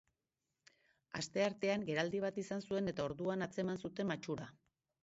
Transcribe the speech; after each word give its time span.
Asteartean 1.19 1.85
geraldi 1.91 2.25
bat 2.27 2.43
izan 2.45 2.67
zuen 2.71 2.95
eta 2.95 3.07
orduan 3.13 3.49
atzeman 3.49 3.83
zuten 3.87 4.13
matxura. 4.17 4.55